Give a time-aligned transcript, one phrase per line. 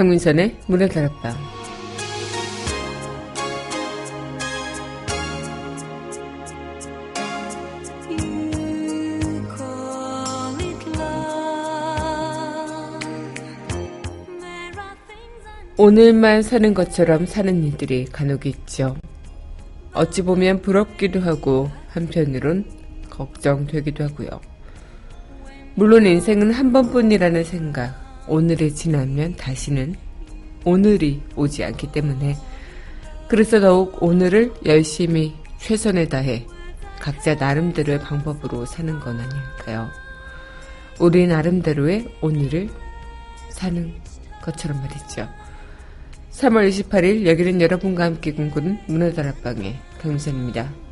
[0.00, 1.36] 강민선의 문화 다락방
[15.76, 18.96] 오늘만 사는 것처럼 사는 이들이 간혹 있죠.
[19.92, 22.64] 어찌 보면 부럽기도 하고 한편으론
[23.10, 24.40] 걱정되기도 하고요.
[25.74, 29.96] 물론 인생은 한 번뿐이라는 생각, 오늘이 지나면 다시는
[30.64, 32.36] 오늘이 오지 않기 때문에
[33.28, 36.46] 그래서 더욱 오늘을 열심히 최선을 다해
[37.00, 39.88] 각자 나름대로의 방법으로 사는 건 아닐까요?
[41.00, 42.70] 우리 나름대로의 오늘을
[43.50, 43.94] 사는
[44.42, 45.28] 것처럼 말이죠.
[46.30, 50.89] 3월 28일 여기는 여러분과 함께 꿈꾸는 문화다락방의 강민선입니다.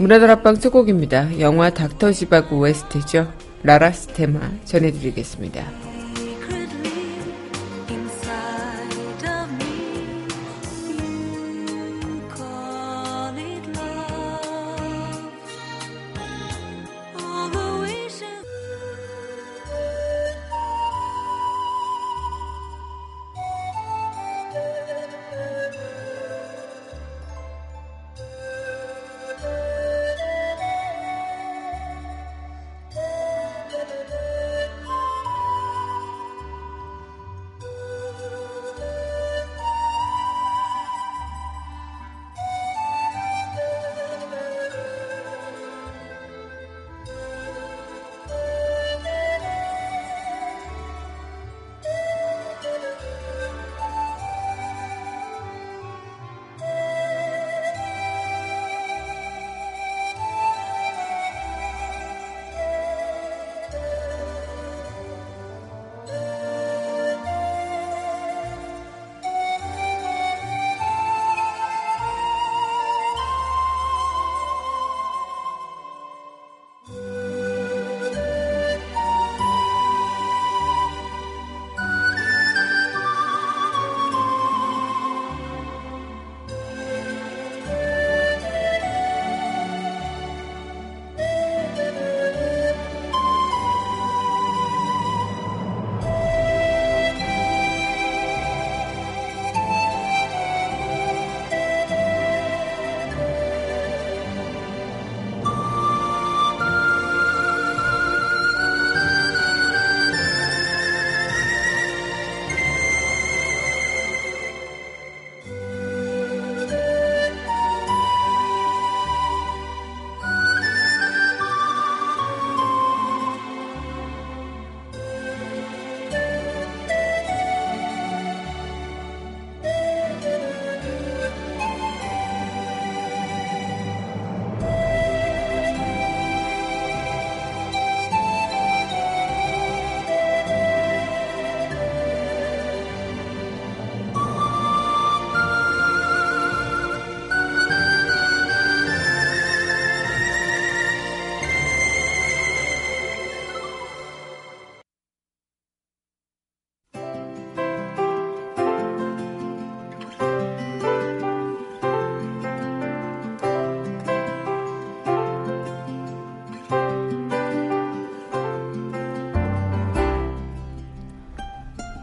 [0.00, 1.40] 문화다락방 첫 곡입니다.
[1.40, 3.30] 영화 닥터 지바고 OST죠.
[3.62, 5.79] 라라스테마 전해드리겠습니다.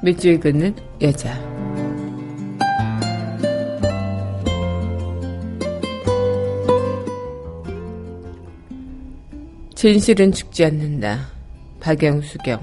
[0.07, 1.37] 밑줄 긋는 여자.
[9.75, 11.27] 진실은 죽지 않는다.
[11.81, 12.57] 박영수경.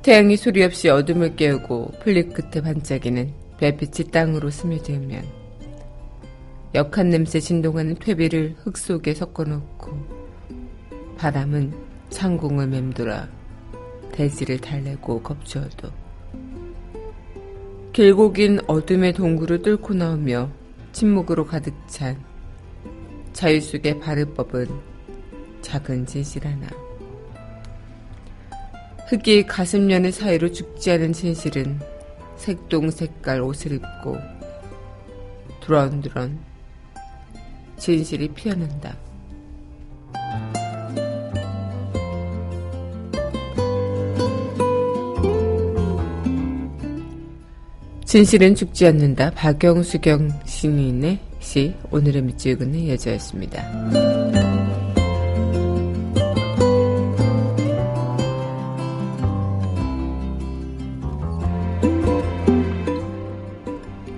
[0.00, 5.22] 태양이 소리 없이 어둠을 깨우고 풀잎 끝에 반짝이는 별빛이 땅으로 스며들면
[6.74, 9.90] 역한 냄새 진동하는 퇴비를 흙 속에 섞어놓고
[11.18, 11.74] 바람은
[12.08, 13.39] 창공을 맴돌아
[14.12, 15.90] 대지를 달래고 겁주어도
[17.92, 20.50] 길고 긴 어둠의 동굴을 뚫고 나오며
[20.92, 22.22] 침묵으로 가득 찬
[23.32, 24.00] 자유 속의
[24.34, 24.66] 뻗은
[25.62, 26.66] 작은 진실 하나.
[29.08, 31.80] 흙이 가슴연의 사이로 죽지 않은 진실은
[32.36, 34.16] 색동 색깔 옷을 입고
[35.60, 36.38] 두런두런
[37.76, 38.96] 진실이 피어난다.
[48.10, 49.30] 진실은 죽지 않는다.
[49.36, 53.62] 박영수경 시인의 시 오늘의 밑줄 긋는 여자였습니다.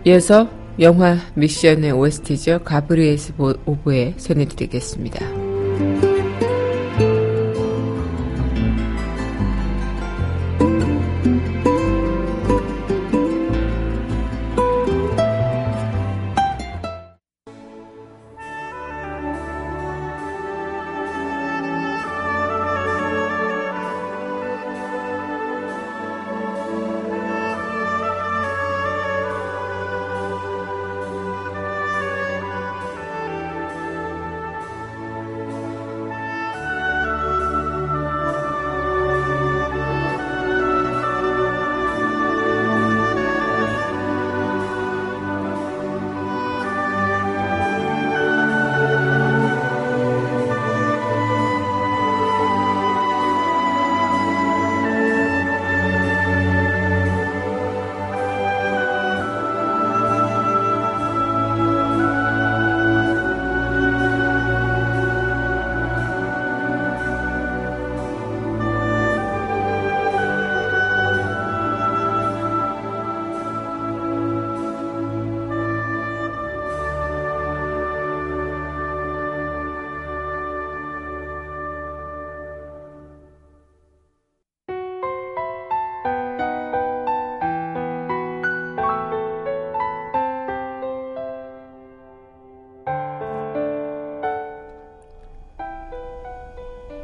[0.06, 0.48] 이어서
[0.80, 2.60] 영화 미션의 OST죠.
[2.64, 3.34] 가브리에스
[3.66, 5.20] 오브에 전해드리겠습니다.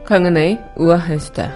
[0.08, 1.52] 강은하의 우아한 수다.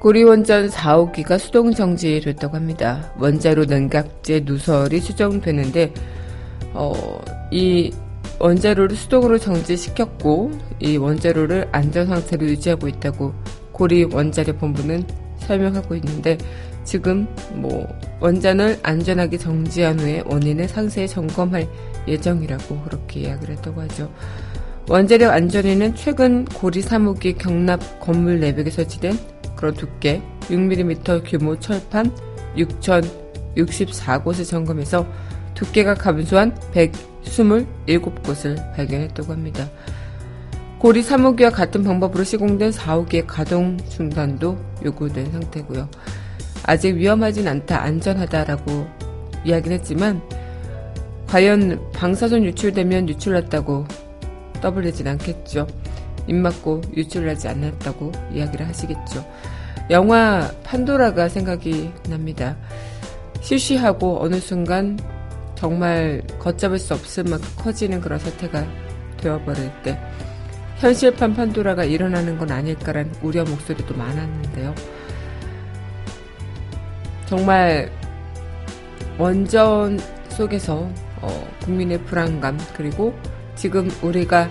[0.00, 3.10] 고리원전 4, 5기가 수동 정지됐다고 합니다.
[3.18, 5.94] 원자로 냉각제 누설이 수정되는데
[6.74, 6.92] 어,
[7.50, 7.90] 이
[8.38, 10.50] 원자로를 수동으로 정지시켰고
[10.80, 13.32] 이 원자로를 안전 상태로 유지하고 있다고
[13.72, 16.38] 고리 원자력 본부는 설명하고 있는데
[16.84, 17.86] 지금 뭐
[18.20, 21.66] 원전을 안전하게 정지한 후에 원인을 상세히 점검할
[22.06, 24.12] 예정이라고 그렇게 이야기를 했다고 하죠.
[24.88, 29.18] 원자력 안전에는 최근 고리 3호기 경납 건물 내벽에 설치된
[29.56, 32.14] 그런 두께 6mm 규모 철판
[32.56, 35.06] 6,064곳을 점검해서
[35.54, 39.70] 두께가 감소한 127곳을 발견했다고 합니다.
[40.84, 45.88] 고리 3호기와 같은 방법으로 시공된 4호기의 가동 중단도 요구된 상태고요.
[46.64, 48.86] 아직 위험하진 않다, 안전하다라고
[49.46, 50.20] 이야기는 했지만
[51.26, 53.86] 과연 방사선 유출되면 유출났다고
[54.60, 55.66] 떠벌리진 않겠죠.
[56.26, 59.26] 입 맞고 유출하지 않았다고 이야기를 하시겠죠.
[59.88, 62.58] 영화 판도라가 생각이 납니다.
[63.40, 64.98] 실시하고 어느 순간
[65.54, 68.66] 정말 걷잡을 수 없을 만큼 커지는 그런 사태가
[69.16, 69.98] 되어버릴 때
[70.78, 74.74] 현실판 판도라가 일어나는 건 아닐까란 우려 목소리도 많았는데요.
[77.26, 77.90] 정말
[79.18, 80.88] 원전 속에서
[81.22, 83.14] 어, 국민의 불안감 그리고
[83.54, 84.50] 지금 우리가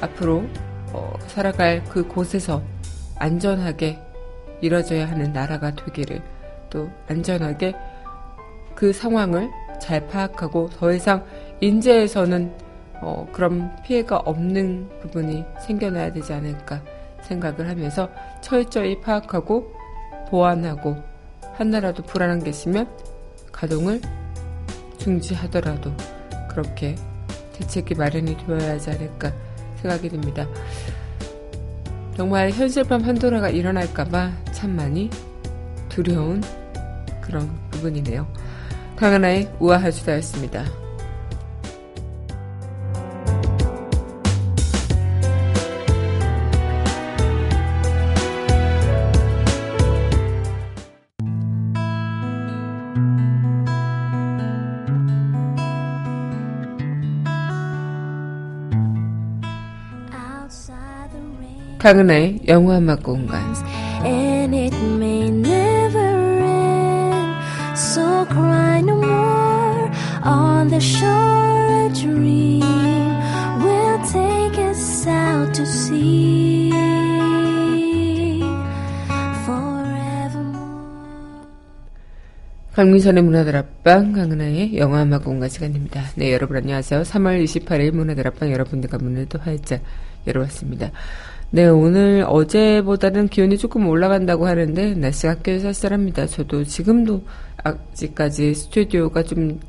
[0.00, 0.44] 앞으로
[0.92, 2.62] 어, 살아갈 그 곳에서
[3.18, 4.00] 안전하게
[4.60, 6.22] 이뤄져야 하는 나라가 되기를
[6.70, 7.74] 또 안전하게
[8.74, 11.24] 그 상황을 잘 파악하고 더 이상
[11.60, 12.63] 인재에서는
[13.00, 16.82] 어, 그런 피해가 없는 부분이 생겨나야 되지 않을까
[17.22, 18.08] 생각을 하면서
[18.40, 19.72] 철저히 파악하고
[20.28, 20.96] 보완하고
[21.54, 22.88] 하나라도 불안한 게 있으면
[23.52, 24.00] 가동을
[24.98, 25.92] 중지하더라도
[26.50, 26.96] 그렇게
[27.52, 29.32] 대책이 마련이 되어야 하지 않을까
[29.80, 30.46] 생각이 듭니다.
[32.16, 35.10] 정말 현실판 판도라가 일어날까봐 참 많이
[35.88, 36.42] 두려운
[37.20, 38.26] 그런 부분이네요.
[38.96, 40.83] 강하나의 우아할 수다였습니다.
[61.84, 63.42] 강은하의 영화 음악 공간
[64.06, 65.98] And it may never
[66.40, 69.90] end So cry no more
[70.24, 72.62] On the shore a dream
[73.60, 76.72] Will take us out to sea
[82.72, 86.02] 강민선의 문화들 앞방 강은하의 영화 음악 공간 시간입니다.
[86.16, 87.02] 네 여러분 안녕하세요.
[87.02, 89.80] 3월 28일 문화들 앞방 여러분들과 문을 또 활짝
[90.26, 90.90] 열어봤습니다.
[91.54, 96.26] 네 오늘 어제보다는 기온이 조금 올라간다고 하는데 날씨가 꽤 쌀쌀합니다.
[96.26, 97.22] 저도 지금도
[97.62, 99.60] 아직까지 스튜디오가 좀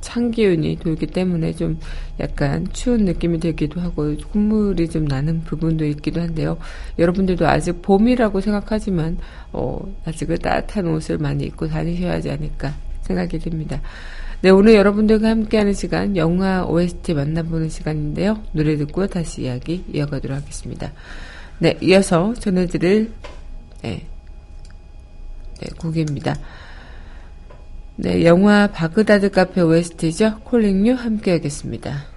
[0.00, 1.78] 찬 기운이 돌기 때문에 좀
[2.18, 6.58] 약간 추운 느낌이 들기도 하고 콧물이 좀 나는 부분도 있기도 한데요.
[6.98, 9.18] 여러분들도 아직 봄이라고 생각하지만
[9.52, 13.80] 어, 아직은 따뜻한 옷을 많이 입고 다니셔야 하지 않을까 생각이 듭니다.
[14.42, 18.42] 네, 오늘 여러분들과 함께하는 시간 영화 OST 만나보는 시간인데요.
[18.52, 20.92] 노래 듣고 다시 이야기 이어가도록 하겠습니다.
[21.60, 23.12] 네, 이어서 전해드릴
[23.82, 24.06] 네,
[25.60, 26.34] 네 곡입니다.
[27.96, 30.40] 네, 영화 바그다드 카페 OST죠.
[30.44, 32.10] 콜링유 함께 하겠습니다.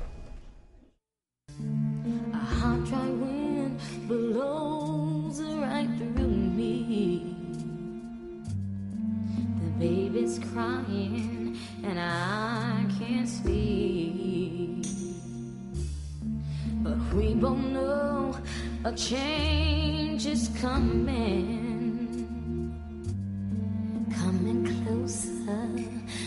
[18.86, 22.10] A change is coming.
[24.14, 25.70] Coming closer,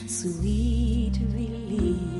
[0.06, 2.15] sweet release.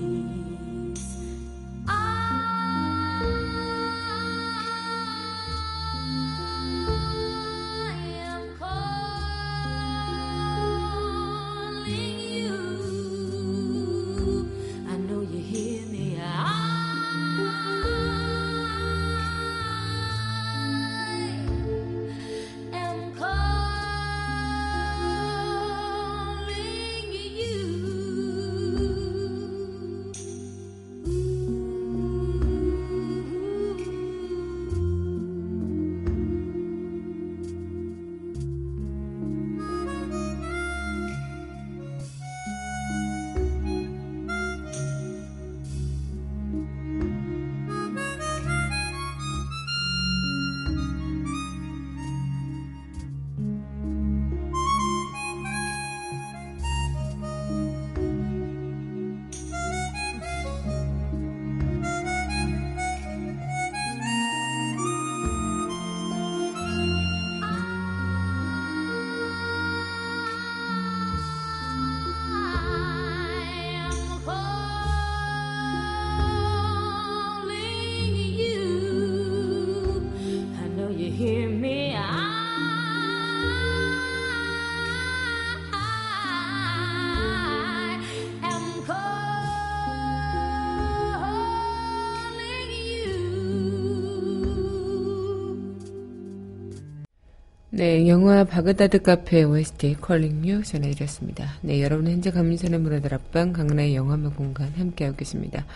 [97.77, 101.59] 네, 영화 바그다드 카페 OST Calling You 전해드렸습니다.
[101.61, 105.67] 네, 여러분 현재 강민선의 문화다락방 강나의 영화음악 공간 함께하고 계십니다.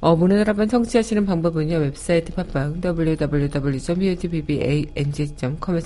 [0.00, 3.52] 어, 문화다락방 청취하시는 방법은요, 웹사이트 팟빵 www.utbang.com에서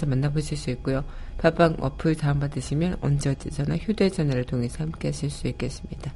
[0.06, 1.02] 만나보실 수 있고요.
[1.38, 6.12] 팟빵 어플 다운받으시면 언제 어디서나 휴대전화를 통해서 함께하실 수 있겠습니다.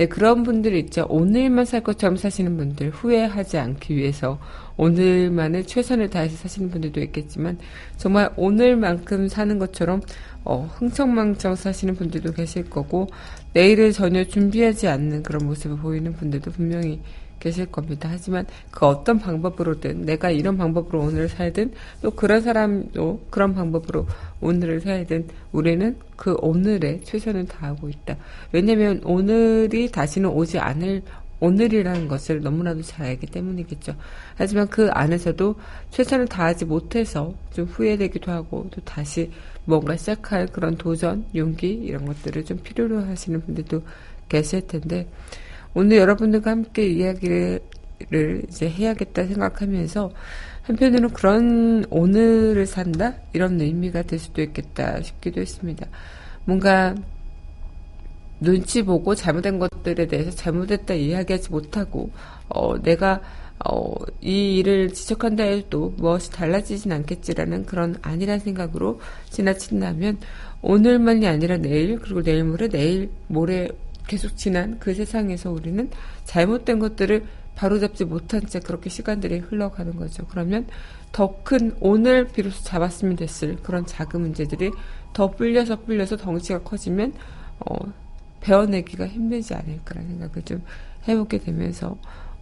[0.00, 1.04] 네, 그런 분들 있죠.
[1.10, 4.38] 오늘만 살 것처럼 사시는 분들, 후회하지 않기 위해서
[4.78, 7.58] 오늘만을 최선을 다해서 사시는 분들도 있겠지만,
[7.98, 10.00] 정말 오늘만큼 사는 것처럼,
[10.42, 13.08] 어, 흥청망청 사시는 분들도 계실 거고,
[13.52, 17.00] 내일을 전혀 준비하지 않는 그런 모습을 보이는 분들도 분명히
[17.40, 18.08] 계실 겁니다.
[18.12, 24.06] 하지만 그 어떤 방법으로든 내가 이런 방법으로 오늘을 살든 또 그런 사람도 그런 방법으로
[24.40, 28.16] 오늘을 살든 우리는 그 오늘에 최선을 다하고 있다.
[28.52, 31.02] 왜냐면 오늘이 다시는 오지 않을
[31.40, 33.94] 오늘이라는 것을 너무나도 잘 알기 때문이겠죠.
[34.36, 35.54] 하지만 그 안에서도
[35.90, 39.30] 최선을 다하지 못해서 좀 후회되기도 하고 또 다시
[39.64, 43.82] 뭔가 시작할 그런 도전, 용기 이런 것들을 좀 필요로 하시는 분들도
[44.28, 45.08] 계실 텐데
[45.74, 47.60] 오늘 여러분들과 함께 이야기를
[48.48, 50.10] 이제 해야겠다 생각하면서
[50.62, 55.86] 한편으로는 그런 오늘을 산다 이런 의미가 될 수도 있겠다 싶기도 했습니다.
[56.44, 56.94] 뭔가
[58.40, 62.10] 눈치 보고 잘못된 것들에 대해서 잘못했다 이야기하지 못하고
[62.48, 63.20] 어, 내가
[63.62, 63.92] 어,
[64.22, 70.18] 이 일을 지적한다 해도 무엇이 달라지진 않겠지라는 그런 아니란 생각으로 지나친다면
[70.62, 73.68] 오늘만이 아니라 내일 그리고 내일 모레 내일 모레
[74.06, 75.90] 계속 지난 그 세상에서 우리는
[76.24, 80.24] 잘못된 것들을 바로잡지 못한 채 그렇게 시간들이 흘러가는 거죠.
[80.26, 80.66] 그러면
[81.12, 84.70] 더 큰 오늘 비로소 잡았으면 됐을 그런 작은 문제들이
[85.12, 87.12] 더 불려서 불려서 덩치가 커지면
[87.58, 87.76] 어,
[88.40, 90.62] 배워내기가 힘들지 않을까라는 생각을 좀
[91.06, 91.96] 해보게 되면서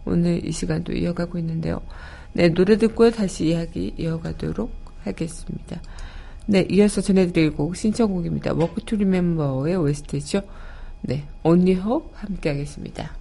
[0.05, 1.81] 오늘 이 시간도 이어가고 있는데요.
[2.33, 4.71] 네, 노래 듣고 다시 이야기 이어가도록
[5.03, 5.81] 하겠습니다.
[6.45, 8.53] 네, 이어서 전해드릴 곡 신청곡입니다.
[8.53, 10.41] Walk to Remember의 OST죠.
[11.01, 13.18] 네, Only Hope 함께 하겠습니다.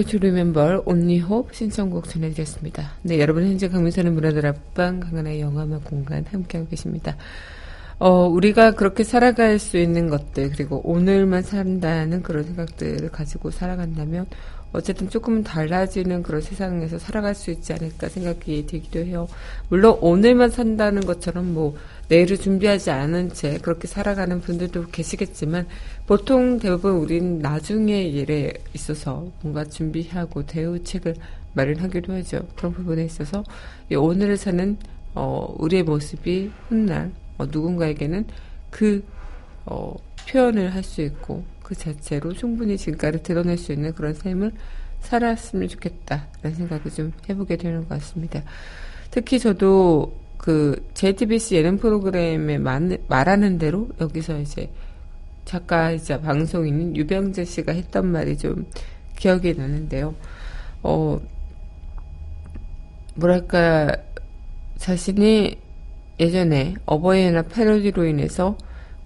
[0.00, 2.92] Walk to Remember Only Hope 신청곡 전해드렸습니다.
[3.02, 7.16] 네, 여러분 현재 강민선의 문화다락방 강한의 영화음악 공간 함께하고 계십니다.
[7.98, 14.26] 어, 우리가 그렇게 살아갈 수 있는 것들 그리고 오늘만 산다는 그런 생각들을 가지고 살아간다면
[14.72, 19.28] 어쨌든 조금 달라지는 그런 세상에서 살아갈 수 있지 않을까 생각이 들기도 해요.
[19.68, 21.76] 물론 오늘만 산다는 것처럼 뭐
[22.08, 25.66] 내일을 준비하지 않은 채 그렇게 살아가는 분들도 계시겠지만
[26.10, 31.14] 보통 대부분 우린 나중에 일에 있어서 뭔가 준비하고 대우책을
[31.52, 32.40] 마련하기도 하죠.
[32.56, 33.44] 그런 부분에 있어서
[33.96, 34.76] 오늘을 사는
[35.14, 38.26] 어, 우리의 모습이 훗날 어, 누군가에게는
[38.70, 39.04] 그
[39.66, 39.94] 어,
[40.28, 44.50] 표현을 할 수 있고 그 자체로 충분히 진가를 드러낼 수 있는 그런 삶을
[45.02, 48.42] 살았으면 좋겠다라는 생각을 좀 해보게 되는 것 같습니다.
[49.12, 54.72] 특히 저도 그 JTBC 예능 프로그램에 말, 말하는 대로 여기서 이제
[55.50, 58.66] 작가이자 방송인인 유병재 씨가 했던 말이 좀
[59.16, 60.14] 기억이 나는데요.
[60.84, 61.18] 어,
[63.16, 63.96] 뭐랄까,
[64.76, 65.58] 자신이
[66.20, 68.56] 예전에 어버이날 패러디로 인해서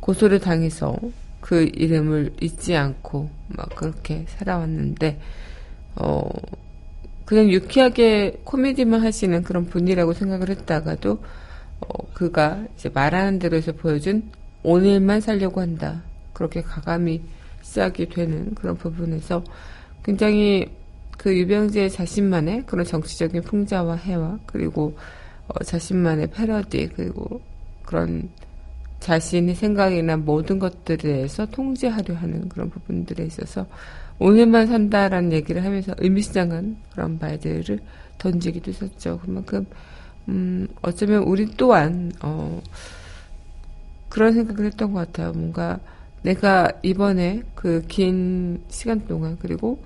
[0.00, 0.98] 고소를 당해서
[1.40, 5.20] 그 이름을 잊지 않고 막 그렇게 살아왔는데
[5.96, 6.28] 어
[7.24, 11.22] 그냥 유쾌하게 코미디만 하시는 그런 분이라고 생각을 했다가도
[11.80, 14.30] 어 그가 이제 말하는 대로 해서 보여준
[14.62, 16.02] 오늘만 살려고 한다
[16.34, 17.22] 그렇게 가감히
[17.62, 19.42] 시작이 되는 그런 부분에서
[20.04, 20.66] 굉장히
[21.16, 24.96] 그 유병재 자신만의 그런 정치적인 풍자와 해와 그리고
[25.48, 27.40] 어 자신만의 패러디 그리고
[27.84, 28.28] 그런
[29.00, 33.66] 자신의 생각이나 모든 것들에 대해서 통제하려 하는 그런 부분들에 있어서
[34.18, 37.80] 오늘만 산다라는 얘기를 하면서 의미시장한 그런 말들을
[38.18, 39.20] 던지기도 했었죠.
[39.22, 39.66] 그만큼
[40.28, 42.62] 음, 어쩌면 우리 또한 어,
[44.08, 45.32] 그런 생각을 했던 것 같아요.
[45.32, 45.78] 뭔가
[46.24, 49.78] 내가 이번에 그 긴 시간 동안 그리고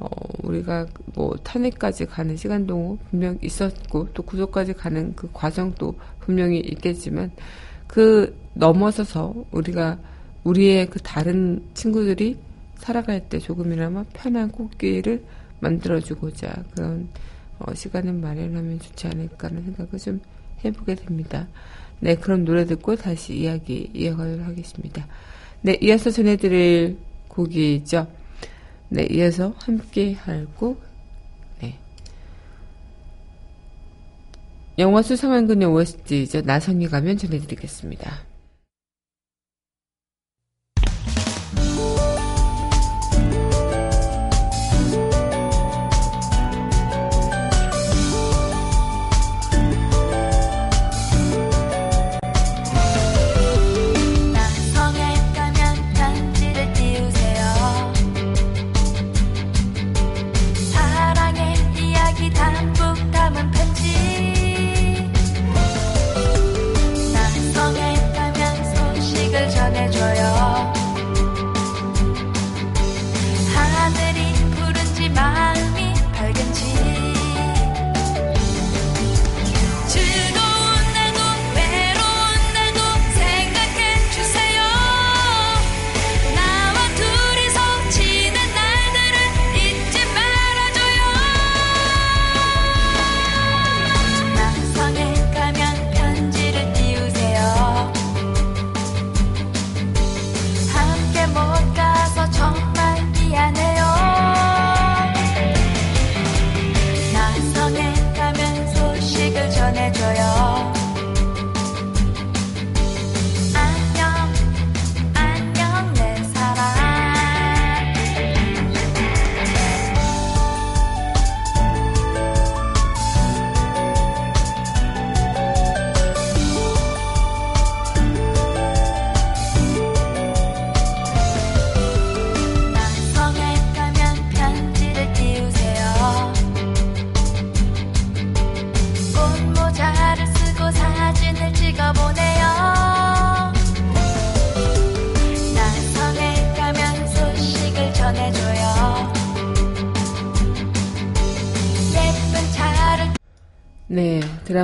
[0.00, 0.08] 어,
[0.42, 7.30] 우리가 뭐 탄핵까지 가는 시간 동안 분명 있었고 또 구속까지 가는 그 과정도 분명히 있겠지만
[7.86, 9.98] 그 넘어서서 우리가
[10.42, 12.36] 우리의 그 다른 친구들이
[12.76, 15.22] 살아갈 때 조금이나마 편한 꽃길을
[15.60, 17.08] 만들어주고자 그런
[17.60, 20.20] 어, 시간을 마련하면 좋지 않을까라는 생각을 좀
[20.64, 21.46] 해보게 됩니다.
[22.00, 25.06] 네, 그럼 노래 듣고 다시 이야기 이어가도록 하겠습니다.
[25.64, 26.98] 네, 이어서 전해드릴
[27.28, 28.06] 곡이죠.
[28.90, 30.82] 네, 이어서 함께 할 곡,
[31.62, 31.78] 네.
[34.78, 36.42] 영화 수상한 그녀 OST죠.
[36.42, 38.33] 나선이 가면 전해드리겠습니다.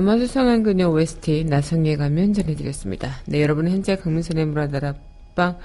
[0.00, 3.16] 드라마 수상한 그녀 OST 나성에 가면 전해드렸습니다.
[3.26, 5.58] 네, 여러분은 현재 강민선의 문화다락방,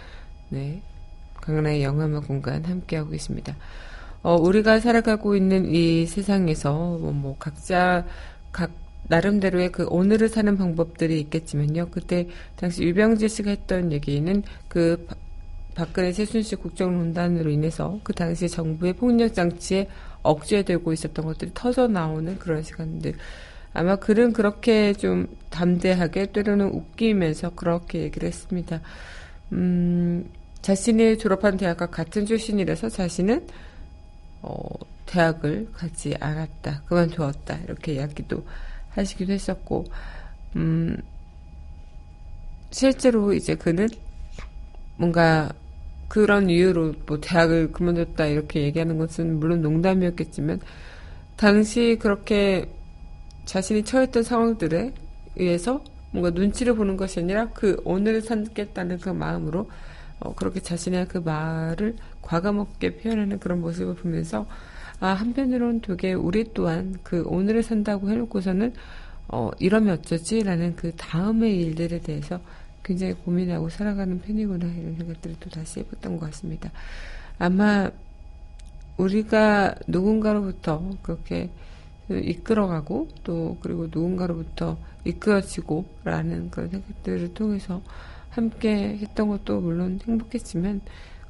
[0.49, 0.81] 네,
[1.35, 3.55] 강나의 영화음악 공간 함께하고 계십니다.
[4.23, 8.05] 어, 우리가 살아가고 있는 이 세상에서 뭐, 뭐 각자
[8.51, 8.71] 각
[9.07, 11.87] 나름대로의 그 오늘을 사는 방법들이 있겠지만요.
[11.89, 15.07] 그때 당시 유병재 씨가 했던 얘기는 그
[15.75, 19.87] 박근혜 최순실 국정농단으로 인해서 그 당시 정부의 폭력 장치에
[20.23, 23.13] 억제되고 있었던 것들이 터져 나오는 그런 시간들.
[23.75, 28.81] 아마 글은 그렇게 좀 담대하게 때로는 웃기면서 그렇게 얘기를 했습니다.
[29.51, 30.29] 음,
[30.61, 33.45] 자신이 졸업한 대학과 같은 출신이라서 자신은
[34.41, 34.57] 어,
[35.05, 36.83] 대학을 가지 않았다.
[36.85, 37.57] 그만두었다.
[37.65, 38.45] 이렇게 이야기도
[38.89, 39.85] 하시기도 했었고,
[40.55, 40.97] 음,
[42.71, 43.87] 실제로 이제 그는
[44.97, 45.51] 뭔가
[46.07, 50.61] 그런 이유로 뭐 대학을 그만뒀다 이렇게 얘기하는 것은 물론 농담이었겠지만,
[51.35, 52.69] 당시 그렇게
[53.45, 54.93] 자신이 처했던 상황들에
[55.37, 59.69] 의해서 뭔가 눈치를 보는 것이 아니라 그 오늘을 삼겠다는 그 마음으로
[60.19, 64.45] 어, 그렇게 자신의 그 말을 과감하게 표현하는 그런 모습을 보면서
[64.99, 68.73] 아 한편으로는 되게 우리 또한 그 오늘을 산다고 해놓고서는
[69.27, 72.39] 어 이러면 어쩌지라는 그 다음의 일들에 대해서
[72.83, 76.71] 굉장히 고민하고 살아가는 편이구나 이런 생각들을 또 다시 해봤던 것 같습니다.
[77.39, 77.89] 아마
[78.97, 81.49] 우리가 누군가로부터 그렇게
[82.09, 87.81] 이끌어가고 또 그리고 누군가로부터 이끌어지고라는 그런 생각들을 통해서
[88.29, 90.81] 함께 했던 것도 물론 행복했지만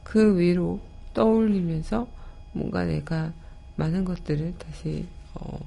[0.03, 0.79] 그 위로
[1.13, 2.07] 떠올리면서
[2.51, 3.31] 뭔가 내가
[3.75, 5.59] 많은 것들을 다시 어,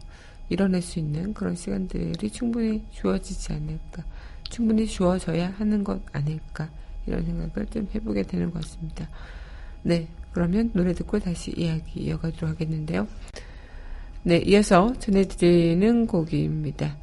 [0.49, 4.05] 이뤄낼 수 있는 그런 시간들이 충분히 주어지지 않을까
[4.45, 6.71] 충분히 주어져야 하는 것 아닐까
[7.07, 9.09] 이런 생각을 좀 해보게 되는 것 같습니다.
[9.83, 13.07] 네 그러면 노래 듣고 다시 이야기 이어가도록 하겠는데요.
[14.29, 16.99] 네, 이어서 전해드리는 곡입니다.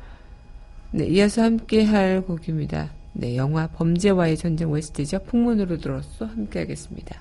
[0.92, 2.92] 네, 이어서 함께 할 곡입니다.
[3.14, 5.24] 네, 영화 범죄와의 전쟁 OST죠.
[5.24, 7.20] 풍문으로 들었어 함께 하겠습니다.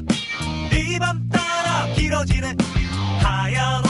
[0.00, 0.36] 것
[0.72, 2.56] 이 밤 따라 길어지는
[3.20, 3.85] 하얀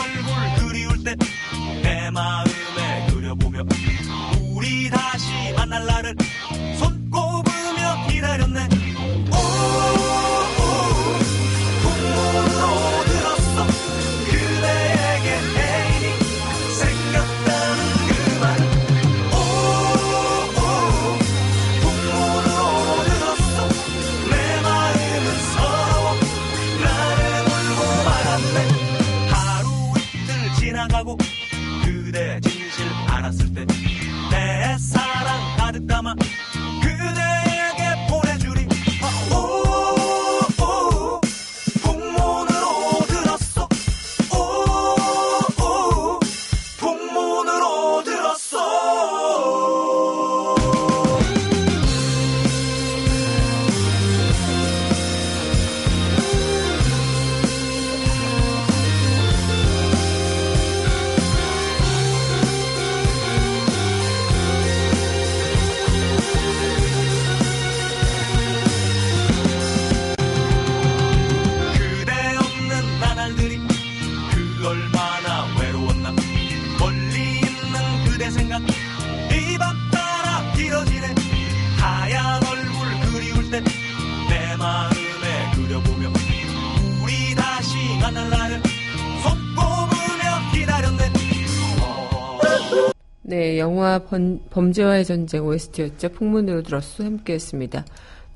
[93.29, 96.11] 네, 영화 범, 범죄와의 전쟁 OST였죠.
[96.11, 97.85] 풍문으로 들었수 함께했습니다.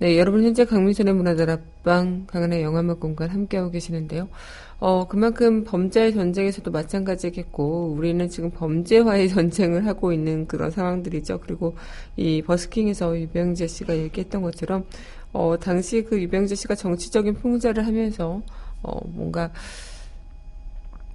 [0.01, 4.29] 네, 여러분 현재 강민선의 문화들 앞방 강한의 영화맛 공간 함께하고 계시는데요.
[4.81, 11.39] 어, 그만큼 범죄의 전쟁에서도 마찬가지겠고 우리는 지금 범죄와의 전쟁을 하고 있는 그런 상황들이죠.
[11.41, 11.77] 그리고
[12.17, 14.87] 이 버스킹에서 유병재 씨가 얘기했던 것처럼
[15.33, 18.43] 어, 당시 그 유병재 씨가 정치적인 풍자를 하면서
[18.83, 19.51] 어, 뭔가,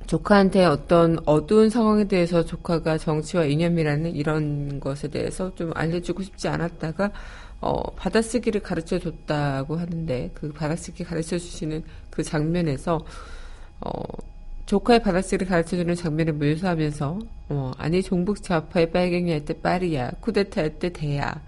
[0.08, 7.12] 조카한테 어떤 어두운 상황에 대해서 조카가 정치와 이념이라는 이런 것에 대해서 좀 알려주고 싶지 않았다가
[7.62, 13.00] 어, 받아쓰기를 가르쳐 줬다고 하는데 그 받아쓰기 가르쳐 주시는 그 장면에서
[13.82, 13.92] 어,
[14.68, 20.80] 조카의 받아쓰기를 가르쳐 주는 장면을 묘사하면서 어, 아니 종북 좌파의 빨갱이 할때 빨이야 쿠데타 할
[20.80, 21.42] 때 대야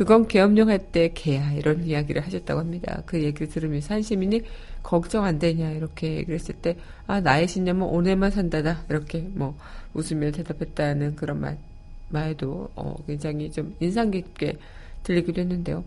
[0.00, 3.02] 그건 계엄령 할 때 개야 이런 이야기를 하셨다고 합니다.
[3.04, 4.40] 그 얘기를 들으면서 한 시민이
[4.82, 6.74] 걱정 안 되냐 이렇게 얘기를 했을 때
[7.06, 9.58] 아 나의 신념은 오늘만 산다다 이렇게 뭐
[9.92, 11.58] 웃으며 대답했다는 그런 말
[12.08, 14.56] 말도 어, 굉장히 좀 인상 깊게
[15.02, 15.84] 들리기도 했는데요.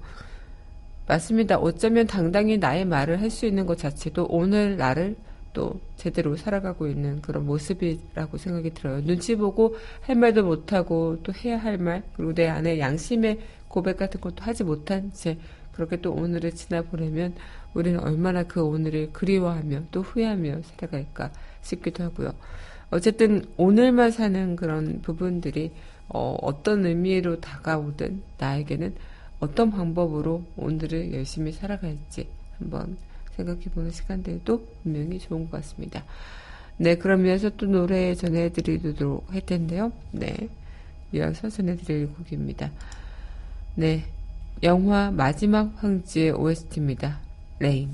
[1.07, 1.57] 맞습니다.
[1.57, 5.15] 어쩌면 당당히 나의 말을 할 수 있는 것 자체도 오늘 나를
[5.53, 9.01] 또 제대로 살아가고 있는 그런 모습이라고 생각이 들어요.
[9.03, 14.19] 눈치 보고 할 말도 못하고 또 해야 할 말, 그리고 내 안에 양심의 고백 같은
[14.19, 15.37] 것도 하지 못한 채
[15.71, 17.33] 그렇게 또 오늘을 지나보내면
[17.73, 22.33] 우리는 얼마나 그 오늘을 그리워하며 또 후회하며 살아갈까 싶기도 하고요.
[22.91, 25.71] 어쨌든 오늘만 사는 그런 부분들이
[26.09, 28.93] 어, 어떤 의미로 다가오든 나에게는
[29.39, 32.27] 어떤 방법으로 오늘을 열심히 살아갈지
[32.59, 32.97] 한번
[33.35, 36.03] 생각해보는 시간들도 분명히 좋은 것 같습니다.
[36.77, 39.91] 네, 그러면서 또 노래 전해드리도록 할 텐데요.
[40.11, 40.49] 네,
[41.13, 42.71] 이어서 전해드릴 곡입니다.
[43.75, 44.05] 네,
[44.63, 47.19] 영화 마지막 황지의 OST입니다.
[47.59, 47.89] 레인.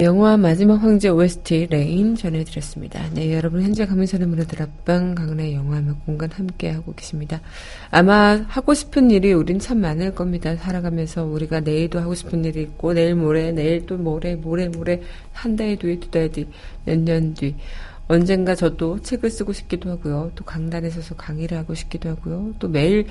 [0.00, 3.10] 영화 마지막 황제 OST Rain 전해드렸습니다.
[3.14, 7.40] 네, 여러분 현재 강민선의 문화다락방 강의 영화음악 공간 함께하고 계십니다.
[7.90, 10.54] 아마 하고 싶은 일이 우린 참 많을 겁니다.
[10.54, 15.56] 살아가면서 우리가 내일도 하고 싶은 일이 있고 내일 모레 내일 또 모레 모레 모레 한
[15.56, 16.46] 달뒤두달 뒤
[16.86, 17.56] 몇 년 뒤
[18.08, 20.32] 언젠가 저도 책을 쓰고 싶기도 하고요.
[20.34, 22.54] 또 강단에 서서 강의를 하고 싶기도 하고요.
[22.58, 23.06] 또 매일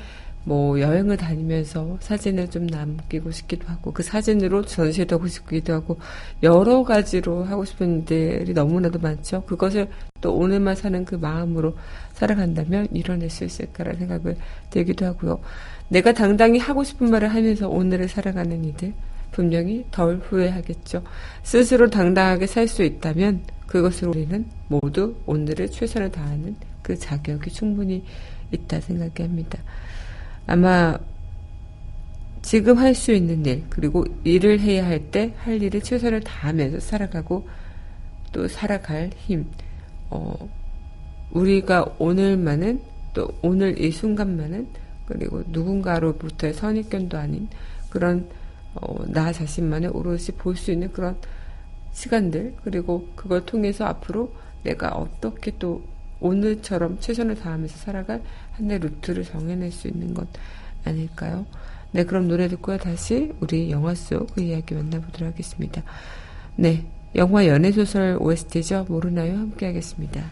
[0.48, 6.00] 뭐 여행을 다니면서 사진을 좀 남기고 싶기도 하고 그 사진으로 전시도 하고 싶기도 하고
[6.42, 9.44] 여러 가지로 하고 싶은 일들이 너무나도 많죠.
[9.44, 9.90] 그것을
[10.22, 11.76] 또 오늘만 사는 그 마음으로
[12.14, 14.38] 살아간다면 이뤄낼 수 있을까라는 생각을
[14.70, 15.42] 들기도 하고요.
[15.90, 18.94] 내가 당당히 하고 싶은 말을 하면서 오늘을 살아가는 이들
[19.34, 21.04] 분명히 덜 후회하겠죠.
[21.44, 28.06] 스스로 당당하게 살 수 있다면 그것으로 우리는 모두 오늘을 최선을 다하는 그 자격이 충분히
[28.54, 29.60] 있다 생각합니다.
[30.48, 30.98] 아마
[32.42, 37.48] 지금 할 수 있는 일, 그리고 일을 해야 할 때 할 일에 최선을 다하면서 살아가고
[38.32, 39.46] 또 살아갈 힘,
[40.10, 40.34] 어,
[41.32, 42.80] 우리가 오늘만은
[43.14, 44.68] 또 오늘 이 순간만은
[45.06, 47.50] 그리고 누군가로부터의 선입견도 아닌
[47.90, 48.30] 그런
[48.76, 51.18] 어, 나 자신만의 오롯이 볼 수 있는 그런
[51.92, 54.32] 시간들 그리고 그걸 통해서 앞으로
[54.64, 55.84] 내가 어떻게 또
[56.20, 58.22] 오늘처럼 최선을 다하면서 살아갈
[58.58, 60.28] 한해 루트를 정해낼 수 있는 것
[60.86, 61.46] 아닐까요?
[61.91, 62.78] 네, 그럼 노래 듣고요.
[62.78, 65.84] 다시 우리 영화 속 그 이야기 만나보도록 하겠습니다.
[66.56, 68.86] 네, 영화 연애소설 OST죠.
[68.89, 69.38] 모르나요?
[69.38, 70.32] 함께 하겠습니다.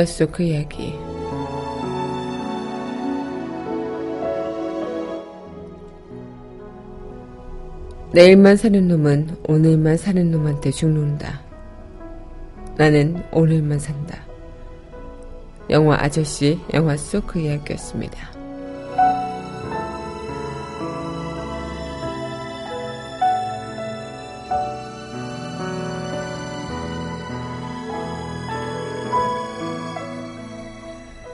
[0.00, 0.94] 영화 속 그 이야기.
[8.12, 11.42] 내일만 사는 놈은 오늘만 사는 놈한테 죽는다.
[12.78, 14.24] 나는 오늘만 산다.
[15.68, 18.39] 영화 아저씨 영화 속 그 이야기였습니다.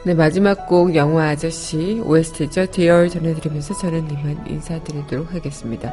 [0.06, 2.66] 네, 마지막 곡 영화 아저씨 OST죠.
[2.66, 5.92] 디얼 전해드리면서 저는 이만 인사드리도록 하겠습니다.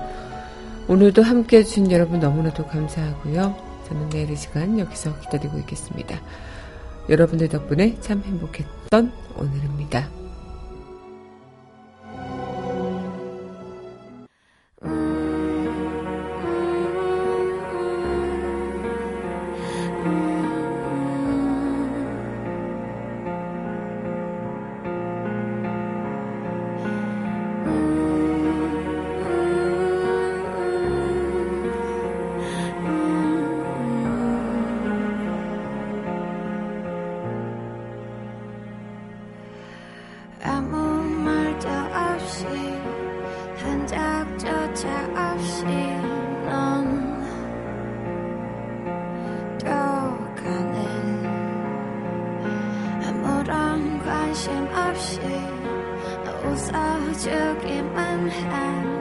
[0.88, 3.56] 오늘도 함께 해주신 여러분 너무나도 감사하고요.
[3.88, 6.22] 저는 내일 이 시간 여기서 기다리고 있겠습니다.
[7.10, 10.23] 여러분들 덕분에 참 행복했던 오늘입니다.
[57.14, 58.93] took in my hand.